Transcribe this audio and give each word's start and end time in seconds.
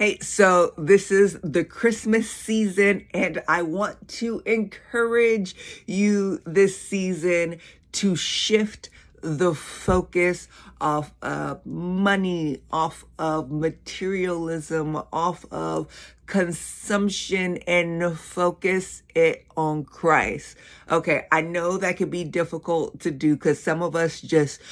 Hey, 0.00 0.18
so 0.20 0.72
this 0.78 1.10
is 1.10 1.38
the 1.42 1.62
Christmas 1.62 2.30
season, 2.30 3.04
and 3.12 3.42
I 3.46 3.60
want 3.60 4.08
to 4.08 4.40
encourage 4.46 5.54
you 5.86 6.40
this 6.46 6.80
season 6.80 7.58
to 7.92 8.16
shift 8.16 8.88
the 9.20 9.54
focus 9.54 10.48
off 10.80 11.12
of 11.20 11.66
money, 11.66 12.62
off 12.72 13.04
of 13.18 13.50
materialism, 13.50 14.96
off 15.12 15.44
of 15.52 15.86
consumption 16.24 17.58
and 17.66 18.18
focus 18.18 19.02
it 19.14 19.44
on 19.54 19.84
Christ. 19.84 20.56
Okay, 20.90 21.26
I 21.30 21.42
know 21.42 21.76
that 21.76 21.98
can 21.98 22.08
be 22.08 22.24
difficult 22.24 23.00
to 23.00 23.10
do 23.10 23.34
because 23.34 23.62
some 23.62 23.82
of 23.82 23.94
us 23.94 24.22
just 24.22 24.62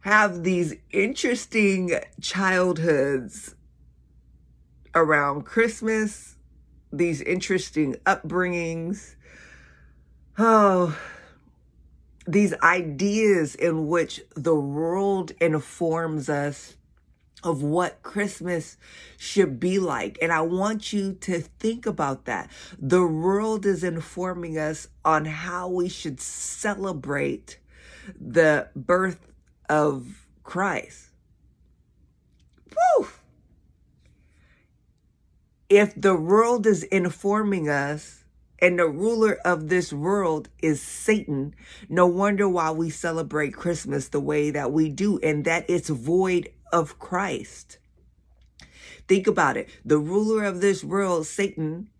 have 0.00 0.42
these 0.42 0.74
interesting 0.90 2.00
childhoods 2.20 3.54
around 4.94 5.44
Christmas, 5.44 6.36
these 6.92 7.20
interesting 7.20 7.94
upbringings. 8.06 9.16
Oh, 10.38 10.96
these 12.26 12.54
ideas 12.62 13.54
in 13.54 13.86
which 13.88 14.22
the 14.34 14.54
world 14.54 15.32
informs 15.40 16.28
us 16.28 16.76
of 17.42 17.62
what 17.62 18.02
Christmas 18.02 18.78
should 19.18 19.60
be 19.60 19.78
like. 19.78 20.18
And 20.22 20.32
I 20.32 20.40
want 20.40 20.92
you 20.92 21.12
to 21.20 21.40
think 21.40 21.84
about 21.84 22.24
that. 22.24 22.50
The 22.78 23.06
world 23.06 23.66
is 23.66 23.84
informing 23.84 24.58
us 24.58 24.88
on 25.04 25.26
how 25.26 25.68
we 25.68 25.90
should 25.90 26.20
celebrate 26.20 27.58
the 28.18 28.68
birth 28.74 29.30
of 29.68 30.26
Christ. 30.42 31.10
Woo! 32.98 33.08
If 35.74 36.00
the 36.00 36.14
world 36.14 36.68
is 36.68 36.84
informing 36.84 37.68
us 37.68 38.22
and 38.60 38.78
the 38.78 38.86
ruler 38.86 39.38
of 39.44 39.68
this 39.68 39.92
world 39.92 40.48
is 40.60 40.80
Satan. 40.80 41.52
No 41.88 42.06
wonder 42.06 42.48
why 42.48 42.70
we 42.70 42.90
celebrate 42.90 43.54
Christmas 43.54 44.06
the 44.06 44.20
way 44.20 44.52
that 44.52 44.70
we 44.70 44.88
do, 44.88 45.18
and 45.18 45.44
that 45.46 45.68
it's 45.68 45.88
void 45.88 46.50
of 46.72 47.00
Christ. 47.00 47.78
Think 49.08 49.26
about 49.26 49.56
it. 49.56 49.68
The 49.84 49.98
ruler 49.98 50.44
of 50.44 50.60
this 50.60 50.84
world, 50.84 51.26
Satan, 51.26 51.90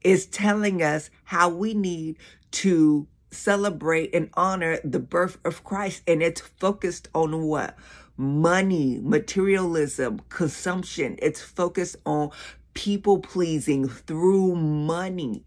is 0.00 0.24
telling 0.24 0.82
us 0.82 1.10
how 1.24 1.50
we 1.50 1.74
need 1.74 2.16
to 2.52 3.06
celebrate 3.30 4.14
and 4.14 4.30
honor 4.32 4.78
the 4.82 5.00
birth 5.00 5.36
of 5.44 5.64
Christ. 5.64 6.02
And 6.06 6.22
it's 6.22 6.40
focused 6.40 7.08
on 7.14 7.42
what? 7.42 7.76
Money, 8.16 9.00
materialism, 9.02 10.22
consumption. 10.30 11.18
It's 11.20 11.42
focused 11.42 11.96
on 12.06 12.30
people 12.74 13.18
pleasing 13.18 13.88
through 13.88 14.54
money 14.54 15.44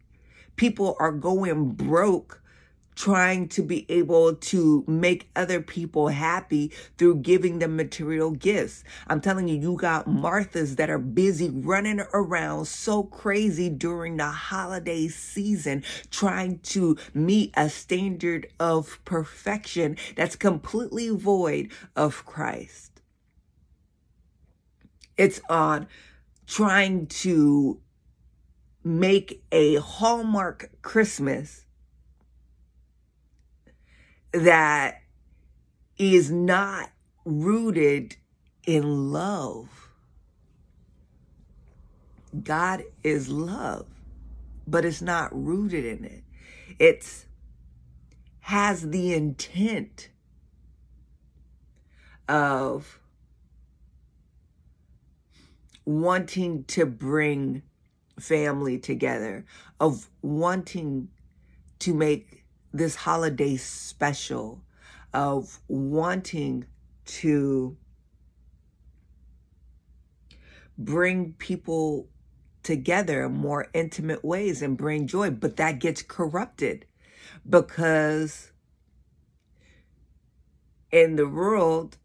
people 0.56 0.96
are 1.00 1.12
going 1.12 1.72
broke 1.72 2.42
trying 2.96 3.46
to 3.46 3.62
be 3.62 3.86
able 3.90 4.34
to 4.36 4.84
make 4.88 5.30
other 5.36 5.62
people 5.62 6.08
happy 6.08 6.72
through 6.98 7.16
giving 7.18 7.60
them 7.60 7.76
material 7.76 8.32
gifts. 8.32 8.86
I'm 9.08 9.20
telling 9.20 9.50
you, 9.50 9.58
you 9.58 9.76
got 9.76 10.08
Marthas 10.08 10.78
that 10.78 10.90
are 10.90 10.98
busy 10.98 11.50
running 11.50 12.02
around 12.14 12.66
so 12.68 13.04
crazy 13.04 13.70
during 13.70 14.16
the 14.16 14.28
holiday 14.28 15.10
season 15.10 15.84
trying 16.10 16.60
to 16.60 16.98
meet 17.14 17.54
a 17.56 17.70
standard 17.70 18.48
of 18.62 19.04
perfection 19.04 19.98
that's 20.16 20.38
completely 20.38 21.10
void 21.10 21.72
of 21.98 22.26
Christ. 22.26 23.02
It's 25.18 25.42
on 25.50 25.88
trying 26.48 27.08
to 27.08 27.80
make 28.84 29.44
a 29.52 29.76
Hallmark 29.76 30.70
Christmas 30.82 31.66
that 34.32 35.02
is 35.98 36.30
not 36.30 36.92
rooted 37.24 38.18
in 38.66 39.12
love. 39.12 39.90
God 42.44 42.84
is 43.04 43.30
love, 43.30 43.88
but 44.68 44.86
it's 44.86 45.02
not 45.02 45.30
rooted 45.34 45.86
in 45.86 46.06
it. 46.06 46.24
It's 46.78 47.26
has 48.42 48.90
the 48.92 49.14
intent 49.14 50.10
of 52.28 53.00
wanting 55.86 56.64
to 56.66 56.86
bring 56.86 57.62
family 58.20 58.78
together, 58.80 59.46
of 59.80 60.10
wanting 60.22 61.10
to 61.80 61.94
make 61.94 62.44
this 62.74 62.96
holiday 62.96 63.56
special, 63.56 64.62
of 65.14 65.60
wanting 65.68 66.66
to 67.06 67.78
bring 70.78 71.34
people 71.34 72.08
together 72.64 73.26
in 73.26 73.32
more 73.32 73.68
intimate 73.74 74.26
ways 74.26 74.62
and 74.62 74.78
bring 74.78 75.08
joy. 75.08 75.30
But 75.30 75.58
that 75.58 75.80
gets 75.80 76.02
corrupted 76.02 76.86
because 77.48 78.52
in 80.92 81.16
the 81.16 81.28
world, 81.28 81.98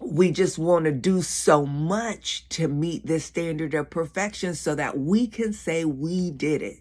we 0.00 0.32
just 0.32 0.58
want 0.58 0.86
to 0.86 0.92
do 0.92 1.20
so 1.22 1.66
much 1.66 2.48
to 2.48 2.66
meet 2.68 3.06
this 3.06 3.24
standard 3.24 3.74
of 3.74 3.90
perfection 3.90 4.54
so 4.54 4.74
that 4.74 4.98
we 4.98 5.26
can 5.26 5.52
say 5.52 5.84
we 5.84 6.30
did 6.30 6.62
it. 6.62 6.78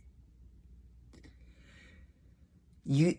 You 2.85 3.17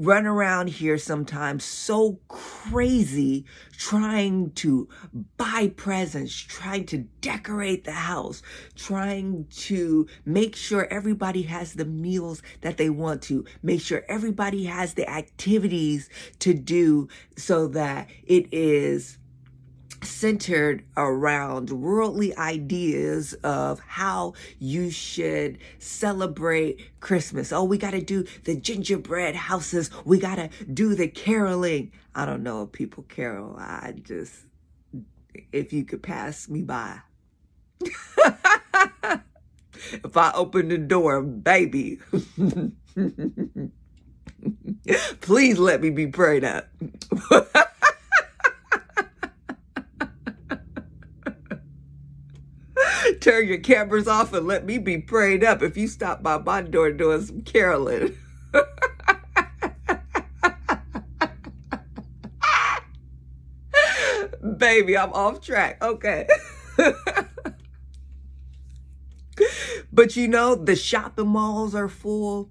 run 0.00 0.24
around 0.24 0.66
here 0.70 0.96
sometimes 0.96 1.62
so 1.62 2.18
crazy 2.26 3.44
trying 3.76 4.50
to 4.52 4.88
buy 5.36 5.70
presents, 5.76 6.34
trying 6.34 6.86
to 6.86 6.96
decorate 7.20 7.84
the 7.84 7.92
house, 7.92 8.40
trying 8.74 9.44
to 9.50 10.06
make 10.24 10.56
sure 10.56 10.88
everybody 10.90 11.42
has 11.42 11.74
the 11.74 11.84
meals 11.84 12.42
that 12.62 12.78
they 12.78 12.88
want 12.88 13.20
to, 13.20 13.44
make 13.62 13.82
sure 13.82 14.02
everybody 14.08 14.64
has 14.64 14.94
the 14.94 15.08
activities 15.08 16.08
to 16.38 16.54
do 16.54 17.06
so 17.36 17.68
that 17.68 18.08
it 18.24 18.46
is 18.52 19.18
centered 20.20 20.84
around 20.98 21.70
worldly 21.70 22.36
ideas 22.36 23.32
of 23.42 23.80
how 23.80 24.34
you 24.58 24.90
should 24.90 25.56
celebrate 25.78 26.78
Christmas. 27.00 27.52
Oh, 27.52 27.64
we 27.64 27.78
got 27.78 27.92
to 27.92 28.02
do 28.02 28.26
the 28.44 28.54
gingerbread 28.54 29.34
houses. 29.34 29.90
We 30.04 30.18
got 30.18 30.34
to 30.34 30.50
do 30.66 30.94
the 30.94 31.08
caroling. 31.08 31.92
I 32.14 32.26
don't 32.26 32.42
know 32.42 32.64
if 32.64 32.72
people 32.72 33.04
carol. 33.04 33.56
I 33.58 33.94
just, 34.02 34.34
if 35.52 35.72
you 35.72 35.86
could 35.86 36.02
pass 36.02 36.50
me 36.50 36.60
by. 36.60 36.98
if 37.80 39.22
I 40.18 40.32
open 40.34 40.68
the 40.68 40.76
door, 40.76 41.22
baby, 41.22 41.98
please 45.22 45.58
let 45.58 45.80
me 45.80 45.88
be 45.88 46.08
prayed 46.08 46.44
up. 46.44 46.68
turn 53.20 53.46
your 53.46 53.58
cameras 53.58 54.08
off 54.08 54.32
and 54.32 54.46
let 54.46 54.64
me 54.64 54.78
be 54.78 54.96
prayed 54.98 55.44
up 55.44 55.62
if 55.62 55.76
you 55.76 55.86
stop 55.86 56.22
by 56.22 56.38
my 56.38 56.62
door 56.62 56.90
doing 56.90 57.20
some 57.22 57.42
caroling. 57.42 58.16
Baby, 64.56 64.96
I'm 64.96 65.12
off 65.12 65.40
track. 65.40 65.82
Okay. 65.82 66.26
but 69.92 70.16
you 70.16 70.28
know, 70.28 70.54
the 70.54 70.76
shopping 70.76 71.28
malls 71.28 71.74
are 71.74 71.88
full 71.88 72.50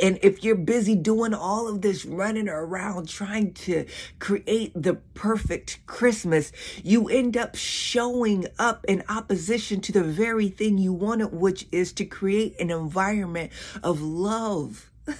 and 0.00 0.18
if 0.22 0.42
you're 0.42 0.54
busy 0.54 0.94
doing 0.94 1.34
all 1.34 1.68
of 1.68 1.82
this 1.82 2.04
running 2.04 2.48
around 2.48 3.08
trying 3.08 3.52
to 3.54 3.84
create 4.18 4.72
the 4.74 4.94
perfect 5.14 5.84
Christmas, 5.86 6.52
you 6.82 7.08
end 7.08 7.36
up 7.36 7.54
showing 7.56 8.46
up 8.58 8.84
in 8.86 9.02
opposition 9.08 9.80
to 9.82 9.92
the 9.92 10.02
very 10.02 10.48
thing 10.48 10.78
you 10.78 10.92
wanted, 10.92 11.32
which 11.32 11.66
is 11.72 11.92
to 11.94 12.04
create 12.04 12.58
an 12.58 12.70
environment 12.70 13.52
of 13.82 14.00
love. 14.00 14.90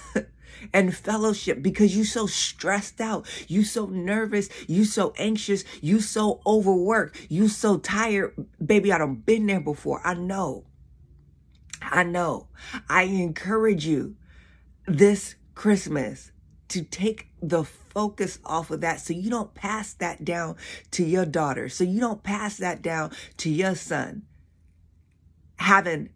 and 0.73 0.95
fellowship 0.95 1.61
because 1.61 1.95
you 1.95 2.05
so 2.05 2.25
stressed 2.25 3.01
out, 3.01 3.27
you 3.49 3.65
so 3.65 3.85
nervous, 3.87 4.47
you 4.67 4.85
so 4.85 5.13
anxious, 5.17 5.65
you 5.81 5.99
so 5.99 6.39
overworked, 6.45 7.27
you 7.29 7.49
so 7.49 7.77
tired. 7.77 8.33
Baby, 8.65 8.93
I 8.93 8.97
done 8.97 9.15
been 9.15 9.45
there 9.45 9.59
before. 9.59 9.99
I 10.05 10.13
know. 10.13 10.63
I 11.81 12.03
know. 12.03 12.47
I 12.87 13.03
encourage 13.03 13.85
you 13.85 14.15
this 14.85 15.35
Christmas 15.55 16.31
to 16.69 16.83
take 16.83 17.27
the 17.41 17.63
focus 17.63 18.39
off 18.43 18.71
of 18.71 18.81
that 18.81 18.99
so 18.99 19.13
you 19.13 19.29
don't 19.29 19.53
pass 19.53 19.93
that 19.93 20.25
down 20.25 20.55
to 20.91 21.03
your 21.03 21.25
daughter, 21.25 21.69
so 21.69 21.83
you 21.83 21.99
don't 21.99 22.23
pass 22.23 22.57
that 22.57 22.81
down 22.81 23.11
to 23.37 23.49
your 23.49 23.75
son. 23.75 24.23
Having 25.57 26.09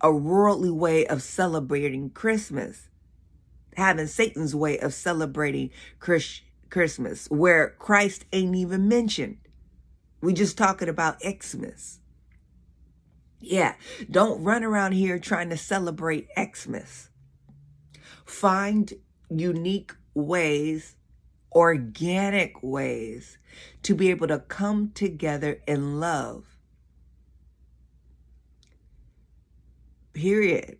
a 0.00 0.12
worldly 0.12 0.70
way 0.70 1.06
of 1.06 1.22
celebrating 1.22 2.10
Christmas, 2.10 2.88
having 3.76 4.06
Satan's 4.06 4.54
way 4.54 4.78
of 4.78 4.94
celebrating 4.94 5.70
Chris, 5.98 6.42
Christmas, 6.70 7.28
where 7.30 7.70
Christ 7.78 8.24
ain't 8.32 8.54
even 8.54 8.88
mentioned. 8.88 9.38
We 10.20 10.32
just 10.32 10.56
talking 10.56 10.88
about 10.88 11.22
Xmas. 11.22 12.00
Yeah, 13.40 13.74
don't 14.10 14.42
run 14.42 14.64
around 14.64 14.92
here 14.92 15.18
trying 15.18 15.50
to 15.50 15.56
celebrate 15.56 16.28
Xmas. 16.38 17.10
Find 18.24 18.92
unique 19.30 19.92
ways, 20.14 20.96
organic 21.52 22.62
ways 22.62 23.38
to 23.82 23.94
be 23.94 24.10
able 24.10 24.28
to 24.28 24.38
come 24.38 24.90
together 24.94 25.60
in 25.66 26.00
love. 26.00 26.44
Period. 30.12 30.78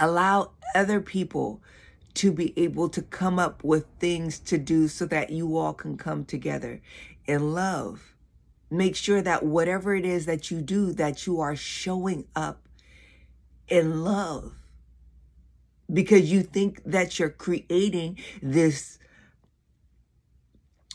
Allow 0.00 0.52
other 0.74 1.00
people 1.00 1.62
to 2.14 2.32
be 2.32 2.52
able 2.56 2.88
to 2.88 3.02
come 3.02 3.38
up 3.38 3.62
with 3.62 3.84
things 3.98 4.38
to 4.38 4.56
do 4.56 4.88
so 4.88 5.04
that 5.06 5.30
you 5.30 5.56
all 5.58 5.74
can 5.74 5.96
come 5.96 6.24
together 6.24 6.80
in 7.26 7.52
love. 7.52 8.14
Make 8.70 8.96
sure 8.96 9.20
that 9.22 9.44
whatever 9.44 9.94
it 9.94 10.04
is 10.04 10.26
that 10.26 10.50
you 10.50 10.60
do, 10.60 10.92
that 10.94 11.26
you 11.26 11.40
are 11.40 11.54
showing 11.54 12.26
up 12.34 12.68
in 13.68 14.02
love. 14.02 14.54
Because 15.92 16.30
you 16.30 16.42
think 16.42 16.82
that 16.84 17.18
you're 17.18 17.30
creating 17.30 18.18
this 18.42 18.98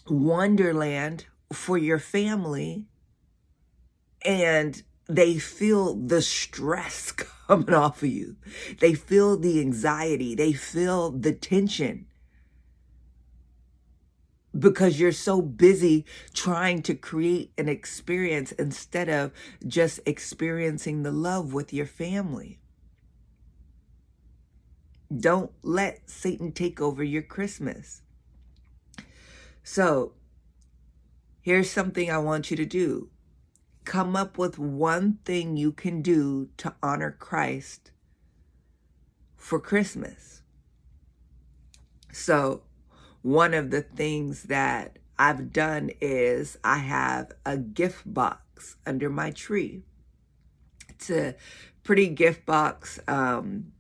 wonderland 0.08 1.26
for 1.54 1.78
your 1.78 2.00
family 2.00 2.86
and 4.24 4.84
they 5.08 5.38
feel 5.38 5.96
the 5.96 6.22
stress 6.22 7.12
coming 7.48 7.74
off 7.74 8.04
of 8.04 8.10
you. 8.10 8.36
They 8.80 8.94
feel 8.94 9.38
the 9.38 9.60
anxiety. 9.60 10.36
They 10.36 10.54
feel 10.54 11.12
the 11.12 11.34
tension 11.34 12.08
because 14.58 15.00
you're 15.00 15.12
so 15.12 15.42
busy 15.42 16.06
trying 16.34 16.82
to 16.84 16.96
create 16.96 17.52
an 17.58 17.70
experience 17.70 18.52
instead 18.54 19.10
of 19.10 19.32
just 19.66 20.00
experiencing 20.06 21.04
the 21.04 21.12
love 21.12 21.54
with 21.54 21.74
your 21.74 21.86
family. 21.86 22.61
Don't 25.19 25.52
let 25.62 26.10
Satan 26.10 26.52
take 26.52 26.80
over 26.80 27.04
your 27.04 27.22
Christmas. 27.22 28.02
So, 29.63 30.13
here's 31.42 31.69
something 31.69 32.10
I 32.10 32.18
want 32.18 32.50
you 32.50 32.58
to 32.58 32.66
do 32.66 33.10
come 33.84 34.16
up 34.16 34.38
with 34.38 34.60
one 34.60 35.18
thing 35.25 35.58
you 35.58 35.72
can 35.72 36.02
do 36.02 36.50
to 36.58 36.74
honor 36.84 37.12
Christ 37.12 37.92
for 39.36 39.60
Christmas. 39.60 40.44
So, 42.12 42.62
one 43.22 43.54
of 43.54 43.72
the 43.72 43.81
things 43.81 44.44
that 44.44 45.00
I've 45.18 45.52
done 45.52 45.92
is 46.00 46.58
I 46.63 46.78
have 46.78 47.31
a 47.46 47.58
gift 47.58 48.12
box 48.12 48.78
under 48.86 49.10
my 49.10 49.31
tree. 49.31 49.84
It's 50.90 51.10
a 51.10 51.36
pretty 51.84 52.08
gift 52.08 52.46
box. 52.46 53.00
Um, 53.08 53.72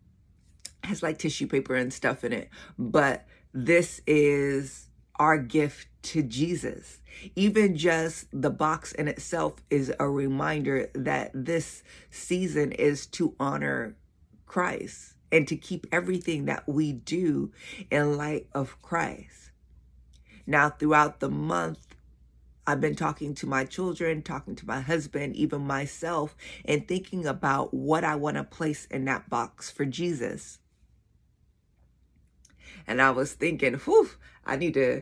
has 0.83 1.03
like 1.03 1.17
tissue 1.17 1.47
paper 1.47 1.75
and 1.75 1.93
stuff 1.93 2.23
in 2.23 2.33
it, 2.33 2.49
but 2.77 3.25
this 3.53 4.01
is 4.07 4.87
our 5.19 5.37
gift 5.37 5.87
to 6.01 6.23
Jesus. 6.23 6.99
Even 7.35 7.75
just 7.75 8.27
the 8.31 8.49
box 8.49 8.91
in 8.93 9.07
itself 9.07 9.55
is 9.69 9.93
a 9.99 10.09
reminder 10.09 10.89
that 10.95 11.31
this 11.33 11.83
season 12.09 12.71
is 12.71 13.05
to 13.07 13.35
honor 13.39 13.95
Christ 14.45 15.13
and 15.31 15.47
to 15.47 15.55
keep 15.55 15.85
everything 15.91 16.45
that 16.45 16.67
we 16.67 16.91
do 16.91 17.51
in 17.89 18.17
light 18.17 18.47
of 18.53 18.81
Christ. 18.81 19.51
Now, 20.47 20.69
throughout 20.69 21.19
the 21.19 21.29
month, 21.29 21.95
I've 22.65 22.81
been 22.81 22.95
talking 22.95 23.33
to 23.35 23.47
my 23.47 23.65
children, 23.65 24.21
talking 24.21 24.55
to 24.55 24.67
my 24.67 24.81
husband, 24.81 25.35
even 25.35 25.65
myself, 25.65 26.35
and 26.65 26.87
thinking 26.87 27.25
about 27.25 27.73
what 27.73 28.03
I 28.03 28.15
want 28.15 28.37
to 28.37 28.43
place 28.43 28.85
in 28.85 29.05
that 29.05 29.29
box 29.29 29.69
for 29.69 29.85
Jesus. 29.85 30.59
And 32.87 33.01
I 33.01 33.11
was 33.11 33.33
thinking, 33.33 33.75
whew, 33.75 34.09
I 34.45 34.55
need 34.55 34.73
to 34.75 34.97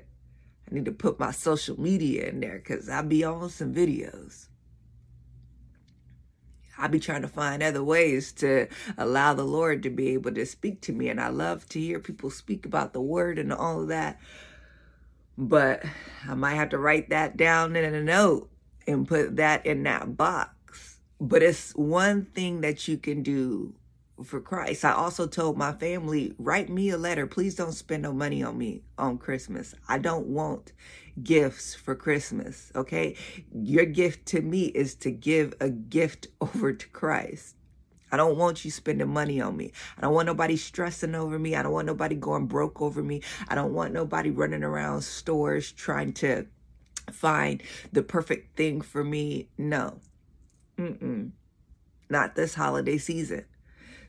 I 0.69 0.75
need 0.75 0.85
to 0.85 0.91
put 0.91 1.19
my 1.19 1.31
social 1.31 1.79
media 1.79 2.27
in 2.27 2.41
there 2.41 2.59
because 2.59 2.89
I'll 2.89 3.03
be 3.03 3.23
on 3.23 3.49
some 3.49 3.73
videos. 3.73 4.47
I'll 6.77 6.89
be 6.89 6.99
trying 6.99 7.23
to 7.23 7.27
find 7.27 7.61
other 7.61 7.83
ways 7.83 8.31
to 8.33 8.67
allow 8.97 9.33
the 9.33 9.43
Lord 9.43 9.83
to 9.83 9.89
be 9.89 10.09
able 10.09 10.31
to 10.31 10.45
speak 10.45 10.79
to 10.81 10.93
me. 10.93 11.09
And 11.09 11.19
I 11.19 11.27
love 11.27 11.67
to 11.69 11.79
hear 11.79 11.99
people 11.99 12.29
speak 12.29 12.65
about 12.65 12.93
the 12.93 13.01
word 13.01 13.37
and 13.37 13.51
all 13.51 13.81
of 13.81 13.89
that. 13.89 14.19
But 15.37 15.83
I 16.27 16.35
might 16.35 16.55
have 16.55 16.69
to 16.69 16.77
write 16.77 17.09
that 17.09 17.35
down 17.35 17.75
in 17.75 17.93
a 17.93 18.03
note 18.03 18.49
and 18.87 19.07
put 19.07 19.35
that 19.35 19.65
in 19.65 19.83
that 19.83 20.15
box. 20.15 20.99
But 21.19 21.43
it's 21.43 21.71
one 21.75 22.25
thing 22.25 22.61
that 22.61 22.87
you 22.87 22.97
can 22.97 23.23
do 23.23 23.73
for 24.23 24.39
Christ. 24.39 24.85
I 24.85 24.91
also 24.91 25.27
told 25.27 25.57
my 25.57 25.73
family, 25.73 26.33
write 26.37 26.69
me 26.69 26.89
a 26.89 26.97
letter. 26.97 27.27
Please 27.27 27.55
don't 27.55 27.71
spend 27.71 28.03
no 28.03 28.13
money 28.13 28.43
on 28.43 28.57
me 28.57 28.81
on 28.97 29.17
Christmas. 29.17 29.73
I 29.87 29.97
don't 29.97 30.27
want 30.27 30.73
gifts 31.23 31.75
for 31.75 31.95
Christmas, 31.95 32.71
okay? 32.75 33.15
Your 33.53 33.85
gift 33.85 34.25
to 34.27 34.41
me 34.41 34.65
is 34.65 34.95
to 34.95 35.11
give 35.11 35.53
a 35.59 35.69
gift 35.69 36.27
over 36.41 36.73
to 36.73 36.87
Christ. 36.89 37.55
I 38.11 38.17
don't 38.17 38.37
want 38.37 38.65
you 38.65 38.71
spending 38.71 39.09
money 39.09 39.39
on 39.39 39.55
me. 39.55 39.71
I 39.97 40.01
don't 40.01 40.13
want 40.13 40.25
nobody 40.25 40.57
stressing 40.57 41.13
over 41.13 41.37
me. 41.37 41.55
I 41.55 41.61
don't 41.61 41.73
want 41.73 41.85
nobody 41.85 42.15
going 42.15 42.47
broke 42.47 42.81
over 42.81 43.03
me. 43.03 43.21
I 43.47 43.55
don't 43.55 43.73
want 43.73 43.93
nobody 43.93 44.31
running 44.31 44.63
around 44.63 45.03
stores 45.03 45.71
trying 45.71 46.13
to 46.13 46.47
find 47.11 47.61
the 47.91 48.01
perfect 48.01 48.57
thing 48.57 48.81
for 48.81 49.03
me. 49.03 49.49
No. 49.57 49.99
Mm-mm. 50.77 51.31
Not 52.09 52.35
this 52.35 52.55
holiday 52.55 52.97
season. 52.97 53.45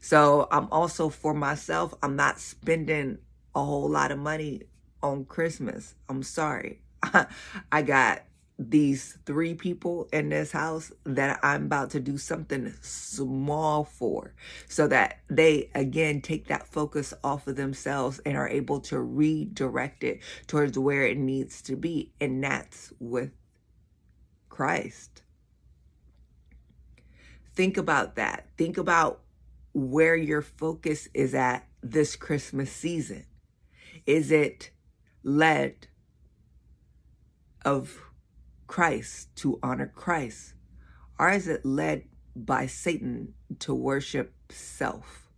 So 0.01 0.49
I'm 0.51 0.69
also 0.73 1.11
for 1.11 1.35
myself, 1.35 1.95
I'm 2.03 2.17
not 2.17 2.41
spending 2.41 3.19
a 3.55 3.65
whole 3.65 3.89
lot 3.89 4.11
of 4.11 4.19
money 4.19 4.63
on 5.03 5.27
Christmas. 5.27 5.95
I'm 6.09 6.23
sorry. 6.23 6.81
I 7.73 7.83
got 7.83 8.23
these 8.59 9.19
three 9.25 9.55
people 9.55 10.07
in 10.13 10.29
this 10.29 10.53
house 10.53 10.93
that 11.05 11.41
I'm 11.43 11.65
about 11.65 11.91
to 11.91 12.01
do 12.01 12.19
something 12.19 12.75
small 12.83 13.85
for 13.85 14.35
so 14.69 14.87
that 14.89 15.21
they 15.29 15.71
again 15.75 16.21
take 16.21 16.49
that 16.49 16.67
focus 16.67 17.15
off 17.25 17.47
of 17.47 17.57
themselves 17.57 18.21
and 18.27 18.37
are 18.37 18.49
able 18.49 18.81
to 18.81 19.01
redirect 19.01 20.05
it 20.05 20.21
towards 20.47 20.79
where 20.79 21.07
it 21.07 21.17
needs 21.17 21.63
to 21.63 21.77
be. 21.77 22.13
And 22.21 22.45
that's 22.45 22.93
with 23.01 23.31
Christ. 24.51 25.23
Think 27.55 27.79
about 27.79 28.17
that. 28.17 28.47
Think 28.59 28.77
about 28.77 29.21
where 29.73 30.17
your 30.17 30.43
focus 30.43 31.09
is 31.15 31.35
at 31.35 31.67
this 31.83 32.17
Christmas 32.17 32.73
season. 32.73 33.25
Is 34.07 34.31
it 34.31 34.71
led 35.23 35.89
of 37.65 38.01
Christ 38.67 39.35
to 39.37 39.59
honor 39.63 39.93
Christ? 39.95 40.55
Or 41.19 41.31
is 41.31 41.49
it 41.49 41.65
led 41.65 42.05
by 42.35 42.67
Satan 42.67 43.35
to 43.61 43.75
worship 43.75 44.35
self? 44.49 45.29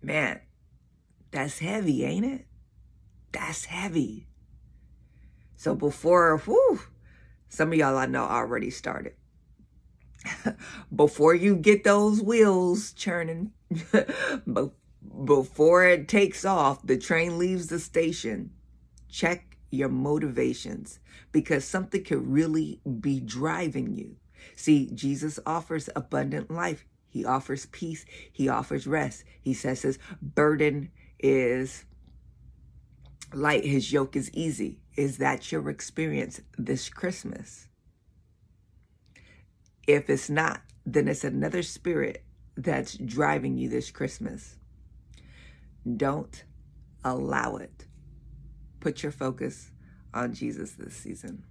Man, 0.00 0.40
that's 1.30 1.58
heavy, 1.58 2.04
ain't 2.04 2.24
it? 2.24 2.46
That's 3.32 3.66
heavy. 3.66 4.28
So 5.56 5.74
before, 5.74 6.38
whew, 6.38 6.80
some 7.48 7.72
of 7.72 7.78
y'all 7.78 7.98
I 7.98 8.06
know 8.06 8.24
already 8.24 8.70
started. 8.70 9.14
before 10.94 11.34
you 11.34 11.56
get 11.56 11.84
those 11.84 12.22
wheels 12.22 12.92
churning, 12.92 13.52
before 15.24 15.84
it 15.84 16.08
takes 16.08 16.44
off, 16.44 16.86
the 16.86 16.96
train 16.96 17.38
leaves 17.38 17.68
the 17.68 17.78
station, 17.78 18.50
check 19.08 19.56
your 19.70 19.88
motivations 19.88 20.98
because 21.32 21.64
something 21.64 22.02
could 22.02 22.26
really 22.26 22.80
be 23.00 23.20
driving 23.20 23.94
you. 23.94 24.16
See, 24.56 24.90
Jesus 24.92 25.38
offers 25.46 25.88
abundant 25.94 26.50
life. 26.50 26.84
He 27.08 27.24
offers 27.24 27.66
peace. 27.66 28.04
He 28.32 28.48
offers 28.48 28.86
rest. 28.86 29.24
He 29.40 29.54
says 29.54 29.82
his 29.82 29.98
burden 30.20 30.90
is 31.18 31.84
light, 33.32 33.64
his 33.64 33.92
yoke 33.92 34.16
is 34.16 34.30
easy. 34.32 34.80
Is 34.96 35.18
that 35.18 35.52
your 35.52 35.68
experience 35.68 36.40
this 36.56 36.88
Christmas? 36.88 37.67
If 39.88 40.10
it's 40.10 40.28
not, 40.28 40.60
then 40.84 41.08
it's 41.08 41.24
another 41.24 41.62
spirit 41.62 42.22
that's 42.58 42.92
driving 42.98 43.56
you 43.56 43.70
this 43.70 43.90
Christmas. 43.90 44.56
Don't 45.96 46.44
allow 47.02 47.56
it. 47.56 47.86
Put 48.80 49.02
your 49.02 49.12
focus 49.12 49.70
on 50.12 50.34
Jesus 50.34 50.72
this 50.72 50.94
season. 50.94 51.44